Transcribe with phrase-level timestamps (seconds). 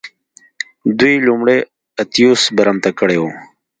[0.99, 1.59] دوی لومړی
[2.01, 3.23] اتیوس برمته کړی و